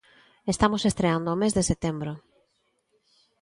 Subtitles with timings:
[0.53, 2.11] Estamos estreando o mes de setembro.